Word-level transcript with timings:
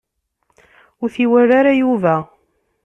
Ur 1.01 1.09
t-iwala 1.13 1.53
ara 1.59 1.79
Yuba. 1.81 2.15